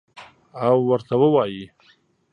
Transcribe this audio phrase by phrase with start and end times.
[0.67, 1.65] او ورته ووایي: